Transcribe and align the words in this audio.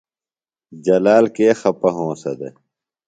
جلال 0.85 1.25
کے 1.35 1.47
خپہ 1.59 1.89
ہونسہ 1.95 2.31
دےۡ؟ 2.39 2.55